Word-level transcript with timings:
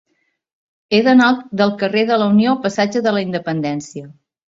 He 0.93 1.01
d'anar 1.09 1.27
del 1.63 1.75
carrer 1.83 2.07
de 2.13 2.19
la 2.25 2.33
Unió 2.35 2.57
al 2.57 2.61
passatge 2.67 3.07
de 3.11 3.17
la 3.19 3.27
Independència. 3.31 4.15